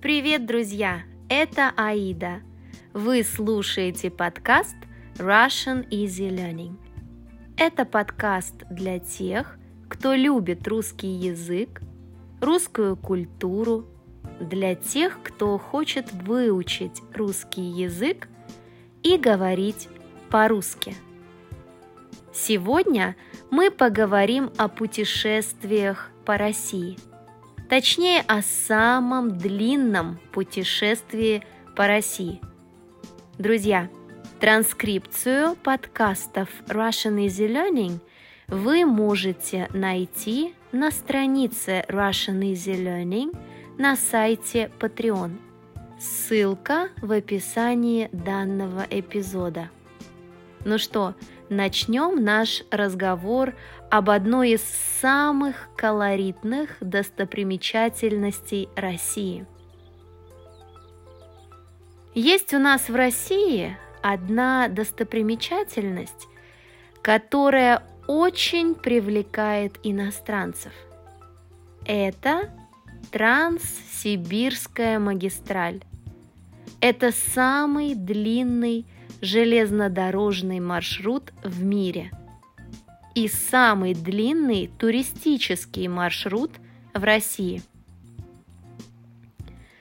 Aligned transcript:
привет, 0.00 0.46
друзья! 0.46 1.02
Это 1.28 1.72
Аида. 1.76 2.42
Вы 2.92 3.24
слушаете 3.24 4.10
подкаст 4.10 4.76
Russian 5.16 5.88
Easy 5.88 6.28
Learning. 6.30 6.76
Это 7.56 7.84
подкаст 7.84 8.54
для 8.70 8.98
тех, 8.98 9.58
кто 9.88 10.14
любит 10.14 10.68
русский 10.68 11.08
язык, 11.08 11.80
русскую 12.40 12.96
культуру, 12.96 13.86
для 14.38 14.74
тех, 14.74 15.18
кто 15.22 15.56
хочет 15.58 16.12
выучить 16.12 17.02
русский 17.14 17.62
язык 17.62 18.28
и 19.02 19.16
говорить 19.16 19.88
по-русски. 20.30 20.94
Сегодня 22.32 23.16
мы 23.50 23.70
поговорим 23.70 24.50
о 24.58 24.68
путешествиях 24.68 26.10
по 26.24 26.36
России– 26.36 26.98
точнее 27.68 28.22
о 28.26 28.42
самом 28.42 29.38
длинном 29.38 30.18
путешествии 30.32 31.42
по 31.74 31.86
России. 31.86 32.40
Друзья, 33.38 33.88
транскрипцию 34.40 35.56
подкастов 35.56 36.48
Russian 36.68 37.26
Easy 37.26 37.48
Learning 37.48 37.98
вы 38.48 38.84
можете 38.84 39.68
найти 39.72 40.54
на 40.72 40.90
странице 40.90 41.84
Russian 41.88 42.40
Easy 42.40 42.76
Learning 42.76 43.36
на 43.78 43.96
сайте 43.96 44.70
Patreon. 44.78 45.36
Ссылка 45.98 46.90
в 47.02 47.10
описании 47.12 48.08
данного 48.12 48.86
эпизода. 48.88 49.70
Ну 50.64 50.78
что, 50.78 51.14
начнем 51.48 52.22
наш 52.22 52.62
разговор 52.70 53.54
об 53.90 54.10
одной 54.10 54.52
из 54.52 54.62
самых 55.00 55.68
колоритных 55.76 56.76
достопримечательностей 56.80 58.68
России. 58.76 59.46
Есть 62.14 62.54
у 62.54 62.58
нас 62.58 62.88
в 62.88 62.94
России 62.94 63.76
одна 64.02 64.68
достопримечательность, 64.68 66.26
которая 67.02 67.82
очень 68.06 68.74
привлекает 68.74 69.78
иностранцев. 69.82 70.72
Это 71.84 72.50
Транссибирская 73.10 74.98
магистраль. 74.98 75.82
Это 76.80 77.12
самый 77.12 77.94
длинный 77.94 78.86
железнодорожный 79.20 80.60
маршрут 80.60 81.32
в 81.42 81.62
мире 81.62 82.10
и 83.14 83.28
самый 83.28 83.92
длинный 83.94 84.70
туристический 84.78 85.88
маршрут 85.88 86.52
в 86.92 87.02
России. 87.02 87.62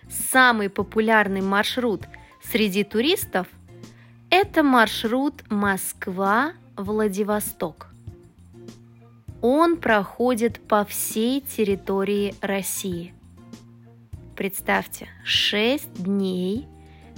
Самый 0.10 0.70
популярный 0.70 1.42
маршрут 1.42 2.02
среди 2.42 2.84
туристов– 2.84 3.48
это 4.30 4.64
маршрут 4.64 5.44
Москва-Владивосток. 5.50 7.88
Он 9.42 9.78
проходит 9.78 10.60
по 10.60 10.86
всей 10.86 11.42
территории 11.42 12.36
России. 12.42 13.14
Представьте, 14.36 15.08
6 15.24 16.04
дней 16.04 16.68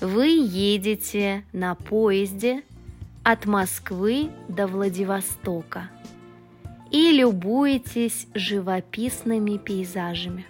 вы 0.02 0.28
едете 0.28 1.44
на 1.53 1.74
поезде 1.75 2.63
от 3.24 3.46
Москвы 3.46 4.30
до 4.47 4.68
Владивостока 4.68 5.90
и 6.91 7.12
любуетесь 7.12 8.28
живописными 8.34 9.58
пейзажами. 9.58 10.46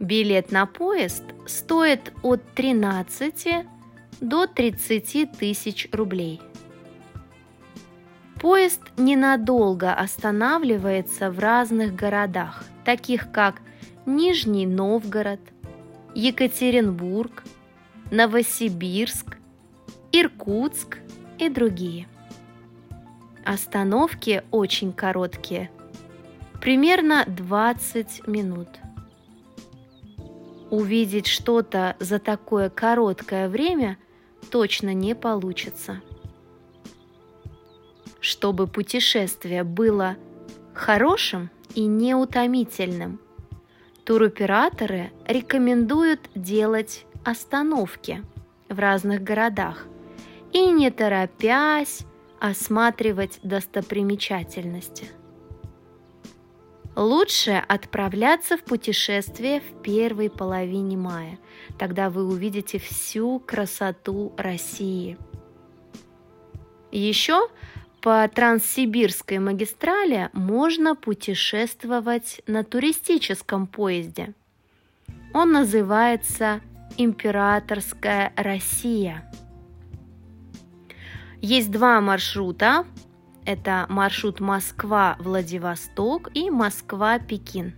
Билет 0.00 0.50
на 0.50 0.66
поезд 0.66 1.22
стоит 1.46 2.12
от 2.22 2.42
13 2.54 3.64
до 4.20 4.46
30 4.46 5.38
тысяч 5.38 5.88
рублей. 5.92 6.40
Поезд 8.40 8.82
ненадолго 8.98 9.94
останавливается 9.94 11.30
в 11.30 11.38
разных 11.38 11.94
городах, 11.94 12.64
таких 12.84 13.30
как 13.30 13.62
Нижний 14.04 14.66
Новгород– 14.66 15.40
Екатеринбург, 16.14 17.42
Новосибирск, 18.12 19.36
Иркутск 20.12 20.98
и 21.40 21.48
другие. 21.48 22.06
Остановки 23.44 24.44
очень 24.52 24.92
короткие, 24.92 25.72
примерно 26.60 27.24
20 27.26 28.28
минут. 28.28 28.68
Увидеть 30.70 31.26
что-то 31.26 31.96
за 31.98 32.20
такое 32.20 32.70
короткое 32.70 33.48
время 33.48 33.98
точно 34.50 34.94
не 34.94 35.16
получится. 35.16 36.00
Чтобы 38.20 38.68
путешествие 38.68 39.64
было 39.64 40.16
хорошим 40.74 41.50
и 41.74 41.86
неутомительным, 41.86 43.20
Туроператоры 44.04 45.12
рекомендуют 45.26 46.28
делать 46.34 47.06
остановки 47.24 48.22
в 48.68 48.78
разных 48.78 49.22
городах 49.22 49.86
и 50.52 50.70
не 50.70 50.90
торопясь 50.90 52.00
осматривать 52.38 53.40
достопримечательности. 53.42 55.06
Лучше 56.96 57.52
отправляться 57.66 58.58
в 58.58 58.62
путешествие 58.62 59.60
в 59.60 59.82
первой 59.82 60.28
половине 60.28 60.98
мая. 60.98 61.38
Тогда 61.78 62.10
вы 62.10 62.26
увидите 62.26 62.78
всю 62.78 63.40
красоту 63.40 64.34
России. 64.36 65.16
Еще 66.92 67.48
по 68.04 68.28
Транссибирской 68.28 69.38
магистрали 69.38 70.28
можно 70.34 70.94
путешествовать 70.94 72.42
на 72.46 72.62
туристическом 72.62 73.66
поезде. 73.66 74.34
Он 75.32 75.52
называется 75.52 76.60
«Императорская 76.98 78.34
Россия». 78.36 79.32
Есть 81.40 81.70
два 81.70 82.02
маршрута. 82.02 82.84
Это 83.46 83.86
маршрут 83.88 84.38
Москва-Владивосток 84.38 86.28
и 86.34 86.50
Москва-Пекин. 86.50 87.72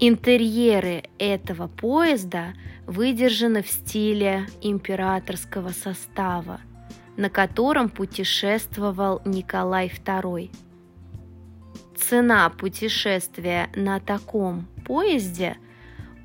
Интерьеры 0.00 1.04
этого 1.18 1.68
поезда 1.68 2.54
выдержаны 2.86 3.62
в 3.62 3.68
стиле 3.68 4.46
императорского 4.62 5.68
состава– 5.68 6.62
на 7.16 7.30
котором 7.30 7.88
путешествовал 7.88 9.22
Николай 9.24 9.88
II. 9.88 10.50
Цена 11.96 12.50
путешествия 12.50 13.70
на 13.74 14.00
таком 14.00 14.66
поезде 14.84 15.56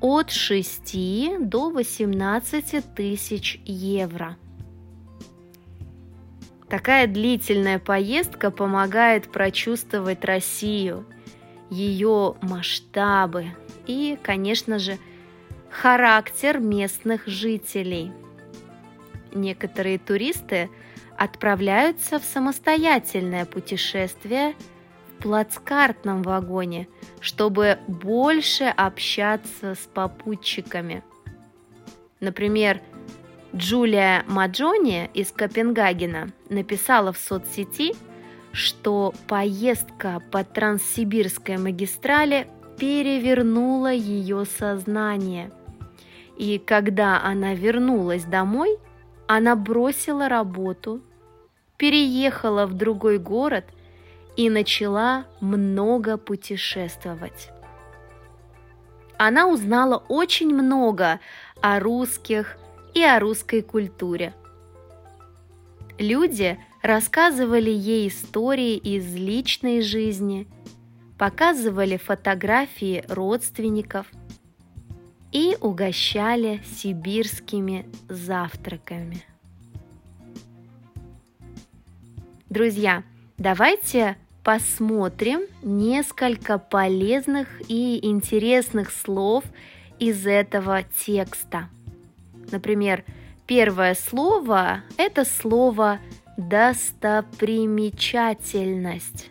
от 0.00 0.30
6 0.30 1.38
до 1.40 1.70
18 1.70 2.94
тысяч 2.94 3.60
евро. 3.64 4.36
Такая 6.68 7.06
длительная 7.06 7.78
поездка 7.78 8.50
помогает 8.50 9.30
прочувствовать 9.30 10.24
Россию, 10.24 11.04
ее 11.68 12.36
масштабы 12.42 13.46
и, 13.86 14.18
конечно 14.22 14.78
же, 14.78 14.98
характер 15.70 16.58
местных 16.58 17.26
жителей– 17.26 18.12
некоторые 19.34 19.98
туристы 19.98 20.70
отправляются 21.20 22.18
в 22.18 22.24
самостоятельное 22.24 23.44
путешествие 23.44 24.54
в 25.06 25.22
плацкартном 25.22 26.22
вагоне, 26.22 26.88
чтобы 27.20 27.76
больше 27.86 28.64
общаться 28.64 29.74
с 29.74 29.86
попутчиками. 29.92 31.02
Например, 32.20 32.80
Джулия 33.54 34.24
Маджони 34.28 35.10
из 35.12 35.30
Копенгагена 35.30 36.30
написала 36.48 37.12
в 37.12 37.18
соцсети, 37.18 37.92
что 38.52 39.12
поездка 39.28 40.22
по 40.30 40.42
Транссибирской 40.42 41.58
магистрали 41.58 42.46
перевернула 42.78 43.92
ее 43.92 44.46
сознание. 44.46 45.50
И 46.38 46.58
когда 46.58 47.22
она 47.22 47.52
вернулась 47.52 48.24
домой– 48.24 48.78
она 49.32 49.54
бросила 49.54 50.28
работу, 50.28 51.02
переехала 51.80 52.66
в 52.66 52.74
другой 52.74 53.18
город 53.18 53.64
и 54.36 54.50
начала 54.50 55.24
много 55.40 56.18
путешествовать. 56.18 57.48
Она 59.16 59.48
узнала 59.48 60.04
очень 60.08 60.54
много 60.54 61.20
о 61.62 61.80
русских 61.80 62.58
и 62.92 63.02
о 63.02 63.18
русской 63.18 63.62
культуре. 63.62 64.34
Люди 65.98 66.58
рассказывали 66.82 67.70
ей 67.70 68.08
истории 68.08 68.76
из 68.76 69.14
личной 69.14 69.80
жизни, 69.80 70.46
показывали 71.16 71.96
фотографии 71.96 73.04
родственников, 73.08 74.06
и 75.32 75.56
угощали 75.60 76.60
сибирскими 76.76 77.86
завтраками. 78.08 79.29
Друзья, 82.50 83.04
давайте 83.38 84.18
посмотрим 84.42 85.42
несколько 85.62 86.58
полезных 86.58 87.46
и 87.68 88.04
интересных 88.04 88.90
слов 88.90 89.44
из 90.00 90.26
этого 90.26 90.82
текста. 90.82 91.68
Например, 92.50 93.04
первое 93.46 93.94
слово– 93.94 94.82
это 94.96 95.24
слово 95.24 96.00
«достопримечательность». 96.36 99.30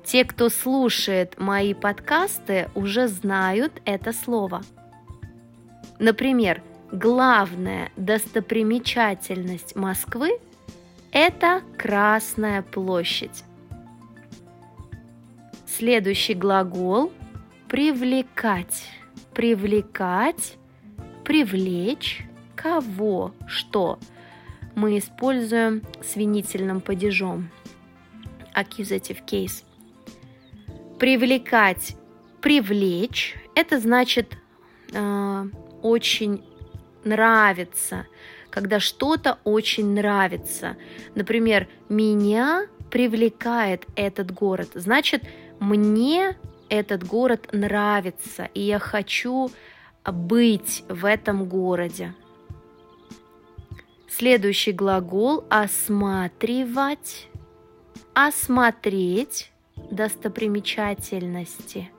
Те, 0.03 0.25
кто 0.25 0.49
слушает 0.49 1.39
мои 1.39 1.73
подкасты, 1.73 2.69
уже 2.75 3.07
знают 3.07 3.81
это 3.85 4.11
слово. 4.11 4.61
Например, 5.97 6.61
главная 6.91 7.89
достопримечательность 7.95 9.77
Москвы– 9.77 10.31
это 11.13 11.61
Красная 11.77 12.61
площадь. 12.61 13.43
Следующий 15.67 16.33
глагол– 16.33 17.13
привлекать. 17.69 18.89
Привлекать, 19.33 20.57
привлечь, 21.23 22.25
кого, 22.57 23.33
что– 23.47 23.99
мы 24.79 24.97
используем 24.97 25.83
с 26.01 26.15
винительным 26.15 26.79
падежом. 26.79 27.49
Accusative 28.55 29.19
case. 29.25 29.63
Привлекать, 30.97 31.97
привлечь, 32.41 33.35
это 33.55 33.79
значит 33.79 34.37
э, 34.93 35.45
очень 35.81 36.43
нравится, 37.03 38.07
когда 38.49 38.79
что-то 38.79 39.39
очень 39.43 39.93
нравится. 39.93 40.77
Например, 41.13 41.67
меня 41.89 42.65
привлекает 42.89 43.85
этот 43.95 44.31
город, 44.31 44.69
значит, 44.75 45.23
мне 45.59 46.37
этот 46.69 47.05
город 47.05 47.49
нравится, 47.51 48.49
и 48.53 48.61
я 48.61 48.79
хочу 48.79 49.51
быть 50.05 50.85
в 50.87 51.03
этом 51.03 51.49
городе. 51.49 52.13
Следующий 54.09 54.71
глагол 54.71 55.45
осматривать, 55.49 57.27
осмотреть 58.15 59.51
достопримечательности. 59.91 61.91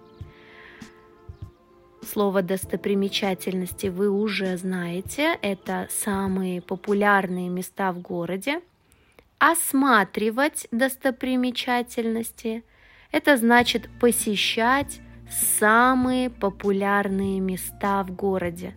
Слово 2.03 2.43
достопримечательности 2.43 3.87
вы 3.87 4.11
уже 4.11 4.57
знаете, 4.57 5.39
это 5.41 5.87
самые 5.91 6.61
популярные 6.61 7.49
места 7.49 7.93
в 7.93 8.01
городе. 8.01 8.61
Осматривать 9.39 10.67
достопримечательности– 10.73 12.65
это 13.13 13.37
значит 13.37 13.89
посещать 14.01 15.01
самые 15.59 16.29
популярные 16.29 17.39
места 17.39 18.03
в 18.03 18.15
городе. 18.15 18.75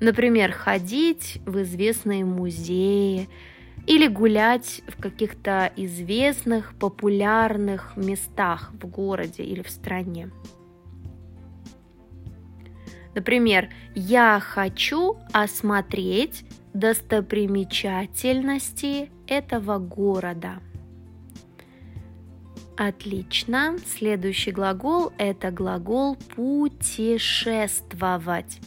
Например, 0.00 0.52
ходить 0.52 1.40
в 1.44 1.60
известные 1.62 2.24
музеи 2.24 3.28
или 3.86 4.06
гулять 4.06 4.82
в 4.86 4.96
каких-то 5.00 5.72
известных, 5.76 6.74
популярных 6.74 7.96
местах 7.96 8.70
в 8.80 8.86
городе 8.86 9.42
или 9.42 9.62
в 9.62 9.70
стране. 9.70 10.30
Например, 13.14 13.70
я 13.96 14.38
хочу 14.40 15.16
осмотреть 15.32 16.44
достопримечательности 16.74 19.10
этого 19.26 19.78
города. 19.78 20.60
Отлично. 22.76 23.76
Следующий 23.84 24.52
глагол– 24.52 25.10
это 25.18 25.50
глагол 25.50 26.14
путешествовать 26.36 28.60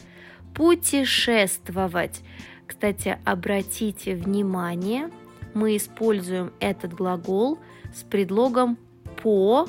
путешествовать. 0.62 2.20
Кстати, 2.68 3.18
обратите 3.24 4.14
внимание, 4.14 5.10
мы 5.54 5.76
используем 5.76 6.52
этот 6.60 6.94
глагол 6.94 7.58
с 7.92 8.04
предлогом 8.04 8.78
по 9.24 9.68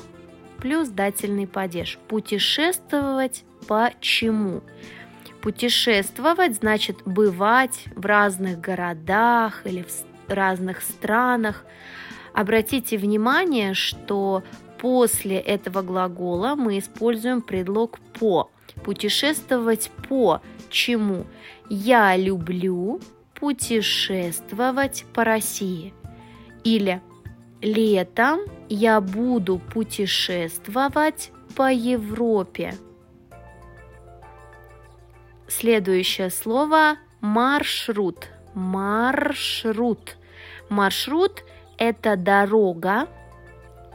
плюс 0.60 0.90
дательный 0.90 1.48
падеж. 1.48 1.98
Путешествовать 2.06 3.42
почему? 3.66 4.62
Путешествовать 5.42 6.54
значит 6.54 6.98
бывать 7.04 7.86
в 7.96 8.06
разных 8.06 8.60
городах 8.60 9.66
или 9.66 9.82
в 10.28 10.32
разных 10.32 10.80
странах. 10.80 11.64
Обратите 12.34 12.98
внимание, 12.98 13.74
что 13.74 14.44
после 14.78 15.38
этого 15.38 15.82
глагола 15.82 16.54
мы 16.54 16.78
используем 16.78 17.42
предлог 17.42 17.98
по. 18.16 18.48
Путешествовать 18.84 19.90
по 20.08 20.40
чему? 20.74 21.24
Я 21.70 22.16
люблю 22.16 23.00
путешествовать 23.34 25.06
по 25.14 25.24
России. 25.24 25.94
Или 26.64 27.00
летом 27.62 28.40
я 28.68 29.00
буду 29.00 29.58
путешествовать 29.58 31.30
по 31.56 31.72
Европе. 31.72 32.74
Следующее 35.46 36.30
слово 36.30 36.96
маршрут. 37.20 38.28
Маршрут. 38.54 40.16
Маршрут– 40.68 41.44
это 41.78 42.16
дорога 42.16 43.08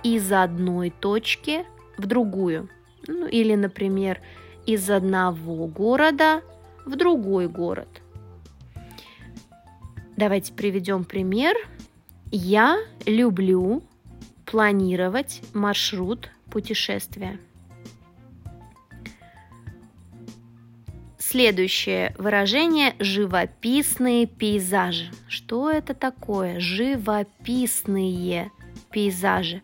из 0.03 0.31
одной 0.31 0.89
точки 0.89 1.65
в 1.97 2.05
другую. 2.05 2.69
Ну, 3.07 3.25
или, 3.25 3.55
например, 3.55 4.21
из 4.65 4.89
одного 4.89 5.67
города 5.67 6.41
в 6.89 6.95
другой 6.95 7.47
город. 7.47 7.87
Давайте 10.17 10.51
приведем 10.53 11.05
пример. 11.05 11.55
Я 12.31 12.77
люблю 13.05 13.83
планировать 14.45 15.41
маршрут 15.53 16.29
путешествия. 16.49 17.39
Следующее 21.19 22.15
выражение– 22.17 22.95
живописные 22.99 24.25
пейзажи. 24.25 25.11
Что 25.27 25.69
это 25.69 25.93
такое? 25.93 26.59
Живописные 26.59 28.51
пейзажи. 28.89 29.61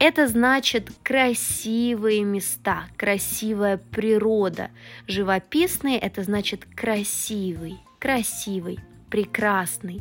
Это 0.00 0.26
значит 0.28 0.90
красивые 1.02 2.24
места, 2.24 2.84
красивая 2.96 3.76
природа. 3.76 4.70
Живописный– 5.06 5.96
это 5.98 6.22
значит 6.22 6.64
красивый, 6.74 7.78
красивый, 7.98 8.80
прекрасный. 9.10 10.00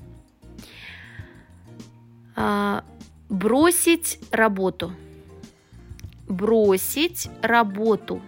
А, 2.33 2.85
бросить 3.27 4.21
работу. 4.31 4.93
Бросить 6.29 7.27
работу. 7.41 8.21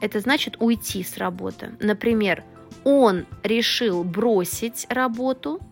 Это 0.00 0.20
значит 0.20 0.56
уйти 0.60 1.04
с 1.04 1.18
работы. 1.18 1.72
Например, 1.78 2.42
он 2.84 3.26
решил 3.42 4.02
бросить 4.02 4.86
работу– 4.88 5.60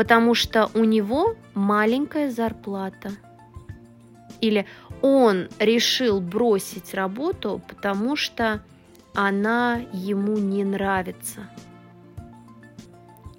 потому 0.00 0.34
что 0.34 0.70
у 0.72 0.84
него 0.84 1.36
маленькая 1.52 2.30
зарплата. 2.30 3.10
Или 4.40 4.64
он 5.02 5.50
решил 5.58 6.22
бросить 6.22 6.94
работу, 6.94 7.60
потому 7.68 8.16
что 8.16 8.62
она 9.12 9.82
ему 9.92 10.38
не 10.38 10.64
нравится. 10.64 11.50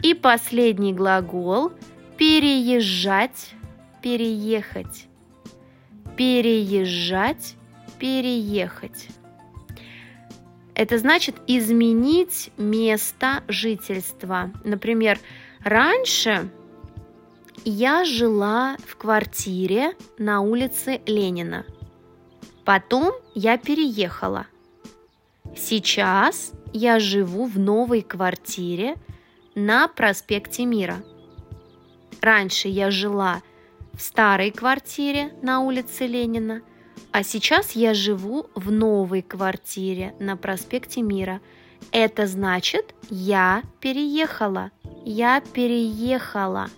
И 0.03 0.13
последний 0.13 0.93
глагол 0.93 1.71
переезжать, 2.15 3.55
переехать. 4.03 5.07
Переезжать, 6.15 7.55
переехать. 7.97 9.07
Это 10.75 10.99
значит 10.99 11.37
изменить 11.47 12.51
место 12.57 13.41
жительства. 13.47 14.51
Например, 14.63 15.17
Раньше 15.63 16.49
я 17.65 18.03
жила 18.03 18.77
в 18.83 18.95
квартире 18.95 19.95
на 20.17 20.41
улице 20.41 21.01
Ленина. 21.05 21.65
Потом 22.65 23.13
я 23.35 23.59
переехала. 23.59 24.47
Сейчас 25.55 26.51
я 26.73 26.99
живу 26.99 27.45
в 27.45 27.59
новой 27.59 28.01
квартире 28.01 28.95
на 29.53 29.87
проспекте 29.87 30.65
Мира. 30.65 31.03
Раньше 32.21 32.67
я 32.67 32.89
жила 32.89 33.43
в 33.93 34.01
старой 34.01 34.49
квартире 34.49 35.31
на 35.43 35.59
улице 35.59 36.07
Ленина, 36.07 36.63
а 37.11 37.21
сейчас 37.21 37.73
я 37.73 37.93
живу 37.93 38.47
в 38.55 38.71
новой 38.71 39.21
квартире 39.21 40.15
на 40.17 40.37
проспекте 40.37 41.03
Мира. 41.03 41.39
Это 41.91 42.25
значит, 42.25 42.95
я 43.11 43.61
переехала. 43.79 44.71
Я 45.03 45.41
переехала. 45.41 46.69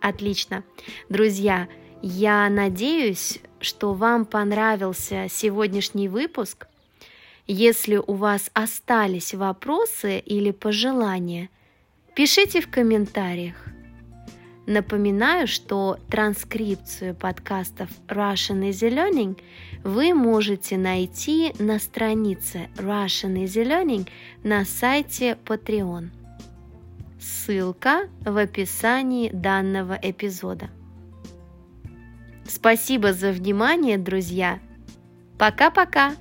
Отлично. 0.00 0.64
Друзья, 1.08 1.68
я 2.02 2.48
надеюсь, 2.48 3.40
что 3.60 3.92
вам 3.92 4.24
понравился 4.24 5.26
сегодняшний 5.28 6.08
выпуск. 6.08 6.66
Если 7.46 7.96
у 7.96 8.14
вас 8.14 8.50
остались 8.54 9.34
вопросы 9.34 10.18
или 10.18 10.52
пожелания, 10.52 11.50
пишите 12.14 12.60
в 12.60 12.70
комментариях. 12.70 13.56
Напоминаю, 14.66 15.48
что 15.48 15.98
транскрипцию 16.10 17.14
подкастов 17.14 17.90
Russian 18.06 18.70
Easy 18.70 18.88
Learning 18.88 19.38
вы 19.82 20.14
можете 20.14 20.78
найти 20.78 21.52
на 21.58 21.78
странице 21.78 22.68
Russian 22.76 23.34
Easy 23.44 23.64
Learning 23.64 24.08
на 24.44 24.64
сайте 24.64 25.36
Patreon. 25.44 26.19
Ссылка 27.20 28.08
в 28.24 28.38
описании 28.38 29.28
данного 29.28 29.98
эпизода. 30.00 30.70
Спасибо 32.48 33.12
за 33.12 33.30
внимание, 33.30 33.98
друзья. 33.98 34.58
Пока-пока. 35.38 36.14